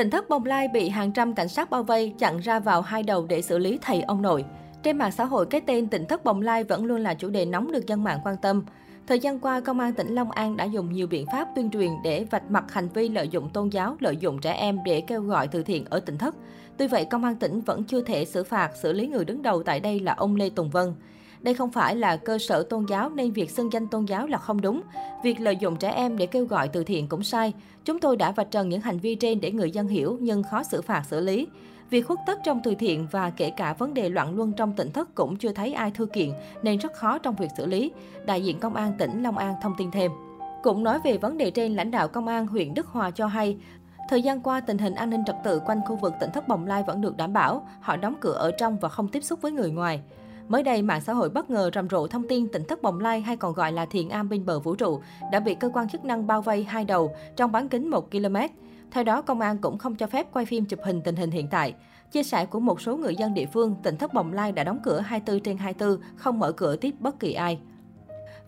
Tỉnh 0.00 0.10
thất 0.10 0.28
Bồng 0.28 0.44
Lai 0.44 0.68
bị 0.68 0.88
hàng 0.88 1.12
trăm 1.12 1.34
cảnh 1.34 1.48
sát 1.48 1.70
bao 1.70 1.82
vây, 1.82 2.14
chặn 2.18 2.38
ra 2.38 2.58
vào 2.58 2.82
hai 2.82 3.02
đầu 3.02 3.26
để 3.28 3.42
xử 3.42 3.58
lý 3.58 3.78
thầy 3.82 4.02
ông 4.02 4.22
nội. 4.22 4.44
Trên 4.82 4.98
mạng 4.98 5.12
xã 5.12 5.24
hội, 5.24 5.46
cái 5.46 5.60
tên 5.60 5.88
tỉnh 5.88 6.06
thất 6.06 6.24
Bồng 6.24 6.40
Lai 6.42 6.64
vẫn 6.64 6.84
luôn 6.84 7.00
là 7.00 7.14
chủ 7.14 7.28
đề 7.28 7.44
nóng 7.44 7.72
được 7.72 7.86
dân 7.86 8.04
mạng 8.04 8.20
quan 8.24 8.36
tâm. 8.42 8.64
Thời 9.06 9.18
gian 9.18 9.38
qua, 9.40 9.60
Công 9.60 9.80
an 9.80 9.92
tỉnh 9.92 10.14
Long 10.14 10.30
An 10.30 10.56
đã 10.56 10.64
dùng 10.64 10.92
nhiều 10.92 11.06
biện 11.06 11.26
pháp 11.32 11.48
tuyên 11.56 11.70
truyền 11.70 11.90
để 12.04 12.24
vạch 12.30 12.50
mặt 12.50 12.72
hành 12.72 12.88
vi 12.88 13.08
lợi 13.08 13.28
dụng 13.28 13.50
tôn 13.50 13.68
giáo, 13.68 13.96
lợi 14.00 14.16
dụng 14.16 14.40
trẻ 14.40 14.52
em 14.52 14.78
để 14.84 15.00
kêu 15.00 15.22
gọi 15.22 15.48
từ 15.48 15.62
thiện 15.62 15.84
ở 15.90 16.00
tỉnh 16.00 16.18
thất. 16.18 16.34
Tuy 16.76 16.86
vậy, 16.86 17.04
Công 17.04 17.24
an 17.24 17.36
tỉnh 17.36 17.60
vẫn 17.60 17.84
chưa 17.84 18.02
thể 18.02 18.24
xử 18.24 18.44
phạt, 18.44 18.70
xử 18.82 18.92
lý 18.92 19.06
người 19.06 19.24
đứng 19.24 19.42
đầu 19.42 19.62
tại 19.62 19.80
đây 19.80 20.00
là 20.00 20.14
ông 20.14 20.36
Lê 20.36 20.50
Tùng 20.50 20.70
Vân. 20.70 20.92
Đây 21.42 21.54
không 21.54 21.70
phải 21.70 21.96
là 21.96 22.16
cơ 22.16 22.38
sở 22.38 22.62
tôn 22.62 22.86
giáo 22.88 23.10
nên 23.10 23.32
việc 23.32 23.50
xưng 23.50 23.72
danh 23.72 23.86
tôn 23.86 24.04
giáo 24.04 24.26
là 24.26 24.38
không 24.38 24.60
đúng. 24.60 24.82
Việc 25.24 25.40
lợi 25.40 25.56
dụng 25.56 25.76
trẻ 25.76 25.90
em 25.90 26.18
để 26.18 26.26
kêu 26.26 26.44
gọi 26.44 26.68
từ 26.68 26.84
thiện 26.84 27.08
cũng 27.08 27.22
sai. 27.22 27.52
Chúng 27.84 27.98
tôi 27.98 28.16
đã 28.16 28.32
vạch 28.32 28.50
trần 28.50 28.68
những 28.68 28.80
hành 28.80 28.98
vi 28.98 29.14
trên 29.14 29.40
để 29.40 29.52
người 29.52 29.70
dân 29.70 29.88
hiểu 29.88 30.18
nhưng 30.20 30.42
khó 30.42 30.62
xử 30.62 30.82
phạt 30.82 31.02
xử 31.06 31.20
lý. 31.20 31.46
Việc 31.90 32.06
khuất 32.06 32.18
tất 32.26 32.38
trong 32.44 32.60
từ 32.64 32.74
thiện 32.74 33.06
và 33.10 33.30
kể 33.30 33.50
cả 33.50 33.72
vấn 33.72 33.94
đề 33.94 34.08
loạn 34.08 34.36
luân 34.36 34.52
trong 34.52 34.72
tỉnh 34.72 34.92
thất 34.92 35.14
cũng 35.14 35.36
chưa 35.36 35.52
thấy 35.52 35.72
ai 35.72 35.90
thư 35.90 36.06
kiện 36.06 36.30
nên 36.62 36.78
rất 36.78 36.92
khó 36.94 37.18
trong 37.18 37.34
việc 37.34 37.50
xử 37.56 37.66
lý. 37.66 37.92
Đại 38.26 38.44
diện 38.44 38.58
Công 38.58 38.74
an 38.74 38.92
tỉnh 38.98 39.22
Long 39.22 39.38
An 39.38 39.54
thông 39.62 39.74
tin 39.78 39.90
thêm. 39.90 40.10
Cũng 40.62 40.84
nói 40.84 40.98
về 41.04 41.18
vấn 41.18 41.38
đề 41.38 41.50
trên, 41.50 41.76
lãnh 41.76 41.90
đạo 41.90 42.08
Công 42.08 42.28
an 42.28 42.46
huyện 42.46 42.74
Đức 42.74 42.86
Hòa 42.86 43.10
cho 43.10 43.26
hay, 43.26 43.56
Thời 44.10 44.22
gian 44.22 44.40
qua, 44.40 44.60
tình 44.60 44.78
hình 44.78 44.94
an 44.94 45.10
ninh 45.10 45.24
trật 45.26 45.36
tự 45.44 45.60
quanh 45.66 45.80
khu 45.86 45.96
vực 45.96 46.12
tỉnh 46.20 46.30
Thất 46.30 46.48
Bồng 46.48 46.66
Lai 46.66 46.82
vẫn 46.86 47.00
được 47.00 47.16
đảm 47.16 47.32
bảo. 47.32 47.66
Họ 47.80 47.96
đóng 47.96 48.14
cửa 48.20 48.32
ở 48.32 48.50
trong 48.50 48.78
và 48.78 48.88
không 48.88 49.08
tiếp 49.08 49.20
xúc 49.20 49.42
với 49.42 49.52
người 49.52 49.70
ngoài. 49.70 50.02
Mới 50.50 50.62
đây, 50.62 50.82
mạng 50.82 51.00
xã 51.00 51.12
hội 51.12 51.30
bất 51.30 51.50
ngờ 51.50 51.70
rầm 51.74 51.88
rộ 51.88 52.06
thông 52.06 52.28
tin 52.28 52.48
tỉnh 52.48 52.64
thất 52.64 52.82
Bồng 52.82 53.00
Lai 53.00 53.20
hay 53.20 53.36
còn 53.36 53.52
gọi 53.52 53.72
là 53.72 53.86
Thiền 53.86 54.08
Am 54.08 54.28
bên 54.28 54.46
bờ 54.46 54.60
vũ 54.60 54.74
trụ 54.74 55.00
đã 55.32 55.40
bị 55.40 55.54
cơ 55.54 55.70
quan 55.74 55.88
chức 55.88 56.04
năng 56.04 56.26
bao 56.26 56.42
vây 56.42 56.64
hai 56.64 56.84
đầu 56.84 57.14
trong 57.36 57.52
bán 57.52 57.68
kính 57.68 57.90
1 57.90 58.10
km. 58.10 58.36
Theo 58.90 59.04
đó, 59.04 59.22
công 59.22 59.40
an 59.40 59.58
cũng 59.58 59.78
không 59.78 59.94
cho 59.94 60.06
phép 60.06 60.26
quay 60.32 60.46
phim 60.46 60.64
chụp 60.64 60.80
hình 60.84 61.02
tình 61.02 61.16
hình 61.16 61.30
hiện 61.30 61.48
tại. 61.50 61.74
Chia 62.12 62.22
sẻ 62.22 62.46
của 62.46 62.60
một 62.60 62.80
số 62.80 62.96
người 62.96 63.16
dân 63.16 63.34
địa 63.34 63.46
phương, 63.46 63.76
tỉnh 63.82 63.96
thất 63.96 64.14
Bồng 64.14 64.32
Lai 64.32 64.52
đã 64.52 64.64
đóng 64.64 64.78
cửa 64.84 65.00
24 65.00 65.40
trên 65.40 65.56
24, 65.56 66.00
không 66.16 66.38
mở 66.38 66.52
cửa 66.52 66.76
tiếp 66.76 66.94
bất 66.98 67.20
kỳ 67.20 67.32
ai. 67.32 67.58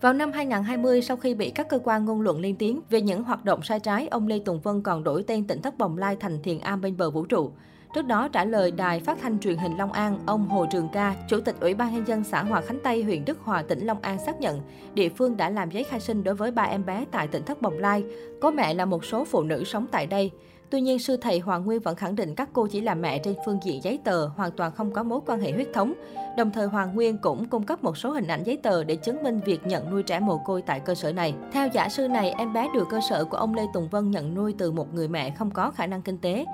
Vào 0.01 0.13
năm 0.13 0.31
2020, 0.31 1.01
sau 1.01 1.17
khi 1.17 1.35
bị 1.35 1.49
các 1.49 1.69
cơ 1.69 1.79
quan 1.83 2.05
ngôn 2.05 2.21
luận 2.21 2.39
lên 2.39 2.55
tiếng 2.55 2.81
về 2.89 3.01
những 3.01 3.23
hoạt 3.23 3.45
động 3.45 3.61
sai 3.61 3.79
trái, 3.79 4.07
ông 4.07 4.27
Lê 4.27 4.39
Tùng 4.39 4.59
Vân 4.59 4.81
còn 4.81 5.03
đổi 5.03 5.23
tên 5.23 5.47
tỉnh 5.47 5.61
thất 5.61 5.77
Bồng 5.77 5.97
Lai 5.97 6.15
thành 6.19 6.43
Thiền 6.43 6.59
Am 6.59 6.81
bên 6.81 6.97
bờ 6.97 7.11
vũ 7.11 7.25
trụ. 7.25 7.51
Trước 7.93 8.07
đó 8.07 8.27
trả 8.27 8.45
lời 8.45 8.71
đài 8.71 8.99
phát 8.99 9.17
thanh 9.21 9.39
truyền 9.39 9.57
hình 9.57 9.77
Long 9.77 9.91
An, 9.91 10.19
ông 10.25 10.49
Hồ 10.49 10.65
Trường 10.71 10.89
Ca, 10.93 11.15
Chủ 11.29 11.39
tịch 11.39 11.55
Ủy 11.59 11.73
ban 11.73 11.93
Nhân 11.93 12.07
dân 12.07 12.23
xã 12.23 12.43
Hòa 12.43 12.61
Khánh 12.61 12.79
Tây, 12.83 13.03
huyện 13.03 13.25
Đức 13.25 13.39
Hòa, 13.43 13.63
tỉnh 13.63 13.85
Long 13.85 14.01
An 14.01 14.17
xác 14.25 14.39
nhận 14.39 14.61
địa 14.93 15.09
phương 15.09 15.37
đã 15.37 15.49
làm 15.49 15.71
giấy 15.71 15.83
khai 15.83 15.99
sinh 15.99 16.23
đối 16.23 16.35
với 16.35 16.51
ba 16.51 16.63
em 16.63 16.85
bé 16.85 17.05
tại 17.11 17.27
tỉnh 17.27 17.43
Thất 17.43 17.61
Bồng 17.61 17.77
Lai. 17.77 18.03
Có 18.41 18.51
mẹ 18.51 18.73
là 18.73 18.85
một 18.85 19.05
số 19.05 19.25
phụ 19.25 19.43
nữ 19.43 19.63
sống 19.63 19.85
tại 19.91 20.07
đây. 20.07 20.31
Tuy 20.69 20.81
nhiên, 20.81 20.99
sư 20.99 21.17
thầy 21.17 21.39
Hoàng 21.39 21.65
Nguyên 21.65 21.79
vẫn 21.79 21.95
khẳng 21.95 22.15
định 22.15 22.35
các 22.35 22.49
cô 22.53 22.67
chỉ 22.67 22.81
là 22.81 22.95
mẹ 22.95 23.19
trên 23.19 23.35
phương 23.45 23.59
diện 23.63 23.83
giấy 23.83 23.99
tờ, 24.03 24.27
hoàn 24.27 24.51
toàn 24.51 24.71
không 24.71 24.91
có 24.91 25.03
mối 25.03 25.19
quan 25.25 25.41
hệ 25.41 25.51
huyết 25.51 25.67
thống. 25.73 25.93
Đồng 26.37 26.51
thời, 26.51 26.67
Hoàng 26.67 26.95
Nguyên 26.95 27.17
cũng 27.17 27.45
cung 27.45 27.63
cấp 27.63 27.83
một 27.83 27.97
số 27.97 28.11
hình 28.11 28.27
ảnh 28.27 28.43
giấy 28.43 28.57
tờ 28.57 28.83
để 28.83 28.95
chứng 28.95 29.23
minh 29.23 29.39
việc 29.45 29.67
nhận 29.67 29.89
nuôi 29.91 30.03
trẻ 30.03 30.19
mồ 30.19 30.37
côi 30.37 30.61
tại 30.61 30.79
cơ 30.79 30.95
sở 30.95 31.13
này. 31.13 31.33
Theo 31.51 31.67
giả 31.73 31.89
sư 31.89 32.07
này, 32.07 32.29
em 32.37 32.53
bé 32.53 32.69
được 32.73 32.87
cơ 32.89 32.99
sở 33.09 33.25
của 33.25 33.37
ông 33.37 33.55
Lê 33.55 33.63
Tùng 33.73 33.89
Vân 33.89 34.11
nhận 34.11 34.35
nuôi 34.35 34.55
từ 34.57 34.71
một 34.71 34.93
người 34.93 35.07
mẹ 35.07 35.29
không 35.29 35.51
có 35.51 35.71
khả 35.71 35.87
năng 35.87 36.01
kinh 36.01 36.17
tế. 36.17 36.45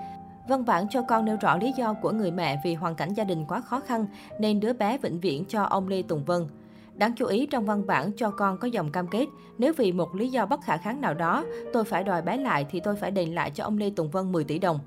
Vâng, 0.50 0.60
văn 0.60 0.66
bản 0.66 0.90
cho 0.90 1.02
con 1.02 1.26
nêu 1.26 1.38
rõ 1.42 1.58
lý 1.58 1.72
do 1.78 1.94
của 1.94 2.12
người 2.12 2.32
mẹ 2.32 2.62
vì 2.64 2.74
hoàn 2.74 2.96
cảnh 2.96 3.14
gia 3.14 3.24
đình 3.24 3.46
quá 3.48 3.62
khó 3.62 3.80
khăn 3.80 4.06
nên 4.40 4.60
đứa 4.60 4.74
bé 4.74 4.98
vĩnh 4.98 5.20
viễn 5.20 5.46
cho 5.46 5.64
ông 5.64 5.88
Lê 5.88 6.02
Tùng 6.02 6.26
Vân. 6.26 6.48
Đáng 6.96 7.14
chú 7.16 7.26
ý 7.26 7.46
trong 7.46 7.66
văn 7.66 7.88
bản 7.88 8.12
cho 8.18 8.32
con 8.32 8.58
có 8.58 8.68
dòng 8.68 8.92
cam 8.92 9.08
kết, 9.08 9.26
nếu 9.58 9.74
vì 9.78 9.92
một 9.92 10.16
lý 10.16 10.30
do 10.30 10.46
bất 10.46 10.62
khả 10.62 10.78
kháng 10.78 11.02
nào 11.02 11.14
đó, 11.14 11.46
tôi 11.74 11.84
phải 11.84 12.04
đòi 12.04 12.22
bé 12.22 12.38
lại 12.38 12.66
thì 12.70 12.80
tôi 12.80 12.96
phải 12.96 13.12
đền 13.12 13.36
lại 13.36 13.52
cho 13.52 13.64
ông 13.64 13.78
Lê 13.78 13.90
Tùng 13.90 14.10
Vân 14.10 14.32
10 14.32 14.44
tỷ 14.44 14.60
đồng. 14.60 14.80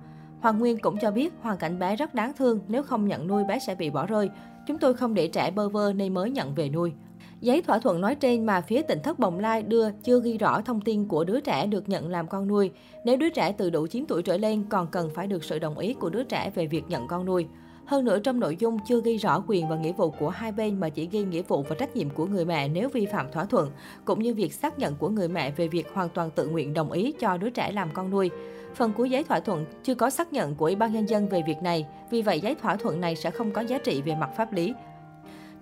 Hoàng 0.43 0.59
Nguyên 0.59 0.79
cũng 0.79 0.97
cho 1.01 1.11
biết 1.11 1.33
hoàn 1.41 1.59
cảnh 1.59 1.79
bé 1.79 1.97
rất 1.97 2.15
đáng 2.15 2.33
thương, 2.39 2.61
nếu 2.69 2.83
không 2.83 3.09
nhận 3.09 3.27
nuôi 3.27 3.45
bé 3.45 3.59
sẽ 3.59 3.75
bị 3.75 3.91
bỏ 3.91 4.07
rơi. 4.07 4.31
Chúng 4.67 4.79
tôi 4.79 4.95
không 4.95 5.15
để 5.15 5.29
trẻ 5.29 5.51
bơ 5.51 5.69
vơ 5.69 5.93
nên 5.93 6.15
mới 6.15 6.31
nhận 6.31 6.55
về 6.55 6.69
nuôi. 6.69 6.93
Giấy 7.41 7.63
thỏa 7.63 7.79
thuận 7.79 8.01
nói 8.01 8.15
trên 8.15 8.47
mà 8.47 8.61
phía 8.61 8.83
tỉnh 8.83 8.99
thất 9.03 9.19
Bồng 9.19 9.39
Lai 9.39 9.63
đưa 9.63 9.91
chưa 9.91 10.21
ghi 10.21 10.39
rõ 10.39 10.61
thông 10.61 10.81
tin 10.81 11.09
của 11.09 11.25
đứa 11.25 11.41
trẻ 11.41 11.67
được 11.67 11.89
nhận 11.89 12.09
làm 12.09 12.29
con 12.29 12.49
nuôi. 12.49 12.71
Nếu 13.05 13.17
đứa 13.17 13.29
trẻ 13.31 13.53
từ 13.53 13.71
đủ 13.71 13.87
9 13.87 14.05
tuổi 14.09 14.23
trở 14.23 14.37
lên 14.37 14.65
còn 14.69 14.87
cần 14.87 15.11
phải 15.15 15.27
được 15.27 15.45
sự 15.45 15.59
đồng 15.59 15.79
ý 15.79 15.95
của 15.95 16.11
đứa 16.11 16.25
trẻ 16.25 16.51
về 16.55 16.67
việc 16.67 16.85
nhận 16.89 17.09
con 17.09 17.25
nuôi. 17.25 17.47
Hơn 17.87 18.05
nữa 18.05 18.19
trong 18.19 18.41
nội 18.41 18.57
dung 18.57 18.79
chưa 18.87 19.01
ghi 19.05 19.17
rõ 19.17 19.45
quyền 19.47 19.69
và 19.69 19.77
nghĩa 19.77 19.93
vụ 19.93 20.11
của 20.11 20.29
hai 20.29 20.53
bên 20.53 20.81
mà 20.81 20.89
chỉ 20.89 21.09
ghi 21.13 21.25
nghĩa 21.25 21.43
vụ 21.43 21.63
và 21.63 21.77
trách 21.79 21.97
nhiệm 21.97 22.11
của 22.11 22.27
người 22.27 22.45
mẹ 22.45 22.69
nếu 22.69 22.89
vi 22.89 23.07
phạm 23.07 23.33
thỏa 23.33 23.45
thuận, 23.45 23.71
cũng 24.05 24.23
như 24.23 24.35
việc 24.35 24.53
xác 24.53 24.79
nhận 24.79 24.95
của 24.95 25.09
người 25.09 25.29
mẹ 25.29 25.51
về 25.51 25.69
việc 25.69 25.87
hoàn 25.95 26.09
toàn 26.09 26.31
tự 26.31 26.49
nguyện 26.49 26.75
đồng 26.75 26.93
ý 26.93 27.13
cho 27.21 27.37
đứa 27.37 27.51
trẻ 27.51 27.73
làm 27.73 27.89
con 27.93 28.11
nuôi. 28.11 28.31
Phần 28.75 28.93
cuối 28.97 29.11
giấy 29.11 29.25
thỏa 29.25 29.41
thuận 29.41 29.65
chưa 29.83 29.95
có 29.95 30.11
xác 30.11 30.33
nhận 30.33 30.55
của 30.55 30.65
Ủy 30.65 30.77
ban 30.77 30.93
Nhân 30.93 31.09
dân 31.09 31.29
về 31.29 31.43
việc 31.47 31.63
này, 31.63 31.87
vì 32.11 32.23
vậy 32.23 32.41
giấy 32.41 32.55
thỏa 32.55 32.77
thuận 32.77 33.01
này 33.01 33.17
sẽ 33.17 33.31
không 33.31 33.51
có 33.51 33.61
giá 33.61 33.79
trị 33.79 34.03
về 34.03 34.15
mặt 34.15 34.31
pháp 34.37 34.53
lý. 34.53 34.75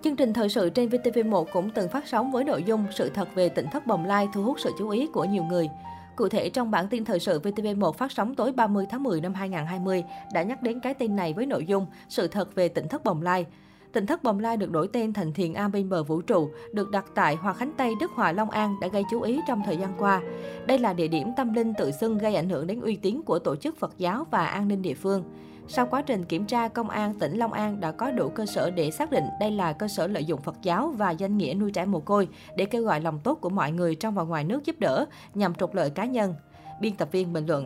Chương 0.03 0.15
trình 0.15 0.33
thời 0.33 0.49
sự 0.49 0.69
trên 0.69 0.89
VTV1 0.89 1.45
cũng 1.53 1.69
từng 1.69 1.89
phát 1.89 2.07
sóng 2.07 2.31
với 2.31 2.43
nội 2.43 2.63
dung 2.63 2.85
sự 2.91 3.09
thật 3.09 3.35
về 3.35 3.49
tỉnh 3.49 3.65
thất 3.71 3.87
Bồng 3.87 4.05
Lai 4.05 4.27
thu 4.33 4.43
hút 4.43 4.59
sự 4.59 4.71
chú 4.79 4.89
ý 4.89 5.07
của 5.13 5.25
nhiều 5.25 5.43
người. 5.43 5.69
Cụ 6.15 6.29
thể, 6.29 6.49
trong 6.49 6.71
bản 6.71 6.87
tin 6.87 7.05
thời 7.05 7.19
sự 7.19 7.39
VTV1 7.39 7.91
phát 7.91 8.11
sóng 8.11 8.35
tối 8.35 8.51
30 8.51 8.85
tháng 8.89 9.03
10 9.03 9.21
năm 9.21 9.33
2020 9.33 10.03
đã 10.33 10.43
nhắc 10.43 10.63
đến 10.63 10.79
cái 10.79 10.93
tên 10.93 11.15
này 11.15 11.33
với 11.33 11.45
nội 11.45 11.65
dung 11.65 11.85
sự 12.09 12.27
thật 12.27 12.55
về 12.55 12.67
tỉnh 12.67 12.87
thất 12.87 13.03
Bồng 13.03 13.21
Lai. 13.21 13.45
Tỉnh 13.93 14.05
thất 14.05 14.23
Bồng 14.23 14.39
Lai 14.39 14.57
được 14.57 14.71
đổi 14.71 14.87
tên 14.93 15.13
thành 15.13 15.33
Thiền 15.33 15.53
Am 15.53 15.71
bên 15.71 15.89
bờ 15.89 16.03
vũ 16.03 16.21
trụ, 16.21 16.49
được 16.73 16.91
đặt 16.91 17.05
tại 17.15 17.35
Hòa 17.35 17.53
Khánh 17.53 17.71
Tây, 17.77 17.93
Đức 17.99 18.11
Hòa, 18.11 18.31
Long 18.31 18.49
An 18.49 18.79
đã 18.81 18.87
gây 18.87 19.03
chú 19.11 19.21
ý 19.21 19.39
trong 19.47 19.61
thời 19.65 19.77
gian 19.77 19.93
qua. 19.97 20.21
Đây 20.67 20.79
là 20.79 20.93
địa 20.93 21.07
điểm 21.07 21.27
tâm 21.37 21.53
linh 21.53 21.73
tự 21.73 21.91
xưng 21.91 22.17
gây 22.17 22.35
ảnh 22.35 22.49
hưởng 22.49 22.67
đến 22.67 22.81
uy 22.81 22.95
tín 22.95 23.21
của 23.25 23.39
tổ 23.39 23.55
chức 23.55 23.77
Phật 23.77 23.97
giáo 23.97 24.25
và 24.31 24.45
an 24.45 24.67
ninh 24.67 24.81
địa 24.81 24.93
phương. 24.93 25.23
Sau 25.67 25.85
quá 25.85 26.01
trình 26.01 26.25
kiểm 26.25 26.45
tra, 26.45 26.67
Công 26.67 26.89
an 26.89 27.13
tỉnh 27.19 27.37
Long 27.37 27.53
An 27.53 27.79
đã 27.79 27.91
có 27.91 28.11
đủ 28.11 28.29
cơ 28.29 28.45
sở 28.45 28.69
để 28.69 28.91
xác 28.91 29.11
định 29.11 29.23
đây 29.39 29.51
là 29.51 29.73
cơ 29.73 29.87
sở 29.87 30.07
lợi 30.07 30.25
dụng 30.25 30.41
Phật 30.41 30.55
giáo 30.61 30.87
và 30.97 31.11
danh 31.11 31.37
nghĩa 31.37 31.53
nuôi 31.53 31.71
trẻ 31.71 31.85
mồ 31.85 31.99
côi 31.99 32.27
để 32.55 32.65
kêu 32.65 32.83
gọi 32.83 33.01
lòng 33.01 33.19
tốt 33.23 33.37
của 33.41 33.49
mọi 33.49 33.71
người 33.71 33.95
trong 33.95 34.13
và 34.13 34.23
ngoài 34.23 34.43
nước 34.43 34.65
giúp 34.65 34.75
đỡ 34.79 35.05
nhằm 35.33 35.55
trục 35.55 35.73
lợi 35.73 35.89
cá 35.89 36.05
nhân. 36.05 36.35
Biên 36.81 36.95
tập 36.95 37.09
viên 37.11 37.33
bình 37.33 37.45
luận 37.45 37.65